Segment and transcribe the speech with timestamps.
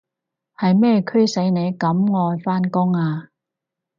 [0.57, 3.29] 係咩驅使你咁愛返工啊？